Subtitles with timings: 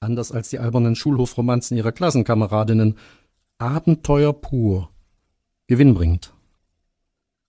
[0.00, 2.96] anders als die albernen Schulhofromanzen ihrer Klassenkameradinnen.
[3.58, 4.90] Abenteuer pur.
[5.66, 6.34] Gewinnbringend.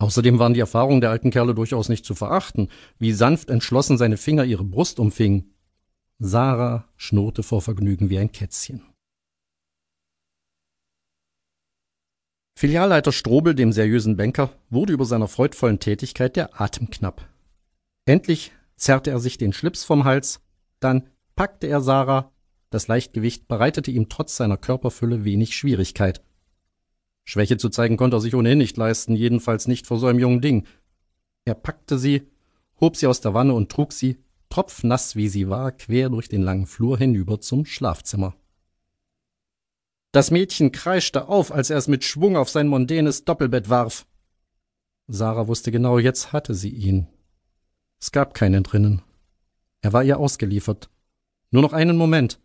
[0.00, 2.68] Außerdem waren die Erfahrungen der alten Kerle durchaus nicht zu verachten,
[2.98, 5.54] wie sanft entschlossen seine Finger ihre Brust umfingen.
[6.18, 8.82] Sarah schnurrte vor Vergnügen wie ein Kätzchen.
[12.58, 17.28] Filialleiter Strobel, dem seriösen Banker, wurde über seiner freudvollen Tätigkeit der Atem knapp.
[18.04, 20.40] Endlich zerrte er sich den Schlips vom Hals,
[20.80, 22.31] dann packte er Sarah,
[22.74, 26.22] das Leichtgewicht bereitete ihm trotz seiner Körperfülle wenig Schwierigkeit.
[27.24, 30.40] Schwäche zu zeigen konnte er sich ohnehin nicht leisten, jedenfalls nicht vor so einem jungen
[30.40, 30.66] Ding.
[31.44, 32.28] Er packte sie,
[32.80, 36.42] hob sie aus der Wanne und trug sie, tropfnass wie sie war, quer durch den
[36.42, 38.34] langen Flur hinüber zum Schlafzimmer.
[40.12, 44.06] Das Mädchen kreischte auf, als er es mit Schwung auf sein mondänes Doppelbett warf.
[45.08, 47.08] Sarah wusste genau, jetzt hatte sie ihn.
[47.98, 49.02] Es gab kein Entrinnen.
[49.80, 50.90] Er war ihr ausgeliefert.
[51.50, 52.40] Nur noch einen Moment.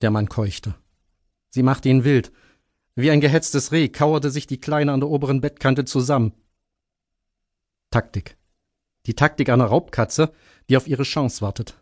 [0.00, 0.74] Der Mann keuchte.
[1.50, 2.32] Sie machte ihn wild.
[2.94, 6.32] Wie ein gehetztes Reh kauerte sich die Kleine an der oberen Bettkante zusammen.
[7.90, 8.36] Taktik.
[9.06, 10.32] Die Taktik einer Raubkatze,
[10.68, 11.76] die auf ihre Chance wartet.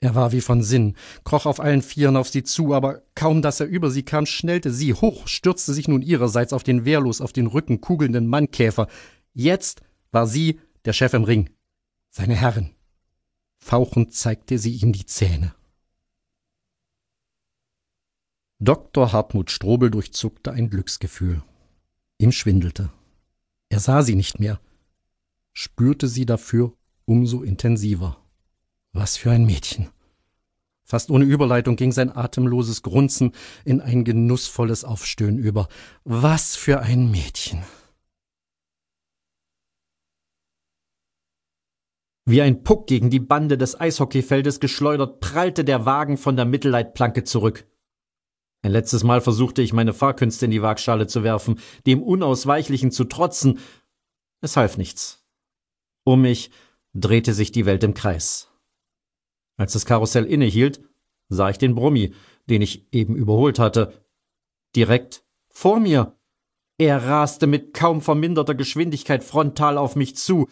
[0.00, 3.58] Er war wie von Sinn, kroch auf allen Vieren auf sie zu, aber kaum dass
[3.58, 7.32] er über sie kam, schnellte sie hoch, stürzte sich nun ihrerseits auf den wehrlos auf
[7.32, 8.86] den Rücken kugelnden Mannkäfer.
[9.34, 11.50] Jetzt war sie der Chef im Ring,
[12.10, 12.70] seine Herrin.
[13.56, 15.54] Fauchend zeigte sie ihm die Zähne.
[18.60, 19.12] Dr.
[19.12, 21.42] Hartmut Strobel durchzuckte ein Glücksgefühl.
[22.18, 22.90] Ihm schwindelte.
[23.68, 24.60] Er sah sie nicht mehr,
[25.52, 26.72] spürte sie dafür
[27.04, 28.16] umso intensiver.
[28.92, 29.88] Was für ein Mädchen.
[30.82, 33.32] Fast ohne Überleitung ging sein atemloses Grunzen
[33.64, 35.68] in ein genussvolles Aufstöhnen über.
[36.02, 37.62] Was für ein Mädchen.
[42.24, 47.22] Wie ein Puck gegen die Bande des Eishockeyfeldes geschleudert, prallte der Wagen von der Mittelleitplanke
[47.22, 47.66] zurück.
[48.62, 53.04] Ein letztes Mal versuchte ich meine Fahrkünste in die Waagschale zu werfen, dem Unausweichlichen zu
[53.04, 53.58] trotzen.
[54.40, 55.24] Es half nichts.
[56.04, 56.50] Um mich
[56.94, 58.48] drehte sich die Welt im Kreis.
[59.56, 60.80] Als das Karussell innehielt,
[61.28, 62.14] sah ich den Brummi,
[62.48, 63.92] den ich eben überholt hatte,
[64.74, 66.16] direkt vor mir.
[66.78, 70.48] Er raste mit kaum verminderter Geschwindigkeit frontal auf mich zu.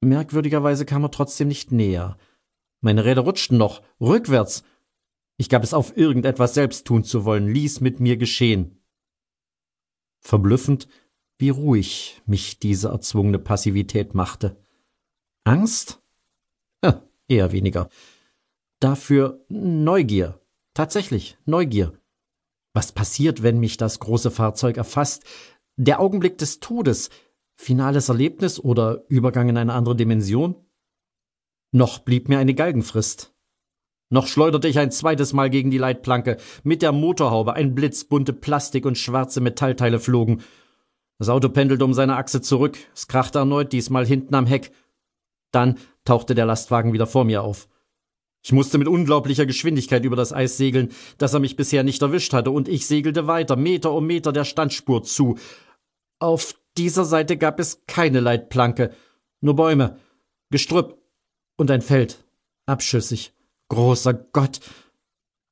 [0.00, 2.16] Merkwürdigerweise kam er trotzdem nicht näher.
[2.80, 4.62] Meine Räder rutschten noch, rückwärts,
[5.38, 8.82] ich gab es auf, irgendetwas selbst tun zu wollen, ließ mit mir geschehen.
[10.20, 10.88] Verblüffend,
[11.38, 14.60] wie ruhig mich diese erzwungene Passivität machte.
[15.44, 16.02] Angst?
[16.84, 17.88] Ja, eher weniger.
[18.80, 20.40] Dafür Neugier.
[20.74, 21.98] Tatsächlich, Neugier.
[22.74, 25.24] Was passiert, wenn mich das große Fahrzeug erfasst?
[25.76, 27.10] Der Augenblick des Todes.
[27.54, 30.56] Finales Erlebnis oder Übergang in eine andere Dimension?
[31.72, 33.34] Noch blieb mir eine Galgenfrist.
[34.10, 36.38] Noch schleuderte ich ein zweites Mal gegen die Leitplanke.
[36.62, 40.42] Mit der Motorhaube ein Blitz, bunte Plastik und schwarze Metallteile flogen.
[41.18, 42.78] Das Auto pendelte um seine Achse zurück.
[42.94, 44.70] Es krachte erneut, diesmal hinten am Heck.
[45.50, 47.68] Dann tauchte der Lastwagen wieder vor mir auf.
[48.42, 52.32] Ich musste mit unglaublicher Geschwindigkeit über das Eis segeln, das er mich bisher nicht erwischt
[52.32, 55.36] hatte, und ich segelte weiter, Meter um Meter der Standspur zu.
[56.20, 58.94] Auf dieser Seite gab es keine Leitplanke,
[59.40, 59.98] nur Bäume,
[60.50, 60.96] Gestrüpp
[61.56, 62.24] und ein Feld,
[62.64, 63.34] abschüssig.
[63.68, 64.60] Großer Gott.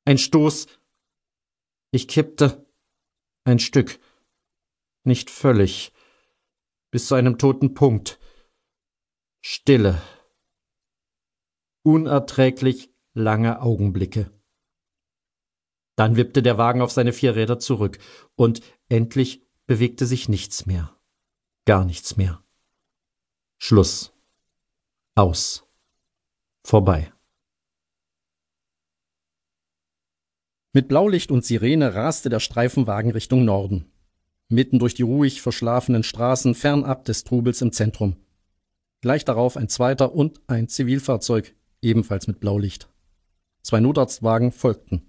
[0.05, 0.67] Ein Stoß.
[1.91, 2.65] Ich kippte.
[3.43, 3.99] Ein Stück.
[5.03, 5.93] Nicht völlig.
[6.91, 8.19] Bis zu einem toten Punkt.
[9.41, 10.01] Stille.
[11.83, 14.31] Unerträglich lange Augenblicke.
[15.95, 17.97] Dann wippte der Wagen auf seine vier Räder zurück,
[18.35, 20.95] und endlich bewegte sich nichts mehr.
[21.65, 22.43] Gar nichts mehr.
[23.57, 24.13] Schluss.
[25.15, 25.65] Aus.
[26.63, 27.11] Vorbei.
[30.77, 33.87] Mit Blaulicht und Sirene raste der Streifenwagen Richtung Norden.
[34.47, 38.15] Mitten durch die ruhig verschlafenen Straßen fernab des Trubels im Zentrum.
[39.01, 42.89] Gleich darauf ein zweiter und ein Zivilfahrzeug, ebenfalls mit Blaulicht.
[43.63, 45.01] Zwei Notarztwagen folgten.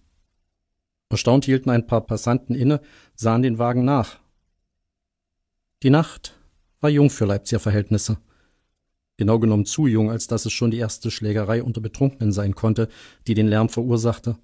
[1.10, 2.80] Erstaunt hielten ein paar Passanten inne,
[3.14, 4.20] sahen den Wagen nach.
[5.82, 6.38] Die Nacht
[6.80, 8.16] war jung für Leipziger Verhältnisse.
[9.18, 12.88] Genau genommen zu jung, als dass es schon die erste Schlägerei unter Betrunkenen sein konnte,
[13.26, 14.38] die den Lärm verursachte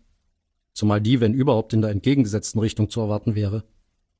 [0.75, 3.65] zumal die, wenn überhaupt, in der entgegengesetzten Richtung zu erwarten wäre.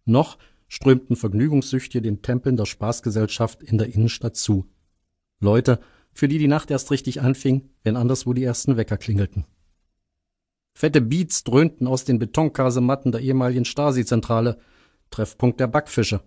[0.07, 4.67] Noch strömten Vergnügungssüchtige den Tempeln der Spaßgesellschaft in der Innenstadt zu.
[5.41, 5.81] Leute,
[6.13, 9.45] für die die Nacht erst richtig anfing, wenn anderswo die ersten Wecker klingelten.
[10.77, 14.59] Fette Beats dröhnten aus den Betonkasematten der ehemaligen Stasi-Zentrale,
[15.11, 16.23] Treffpunkt der Backfische.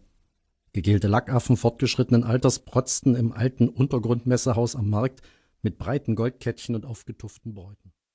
[0.73, 5.21] Gegelte Lackaffen fortgeschrittenen Alters protzten im alten Untergrundmessehaus am Markt
[5.61, 7.91] mit breiten Goldkettchen und aufgetufften Bräuten.